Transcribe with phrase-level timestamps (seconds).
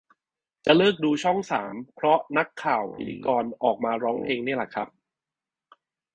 [0.65, 4.87] จะเลิกดูช่องสามเพราะนักข่าวพิธีกรออกมาร้องเพลงนี่แหละครับ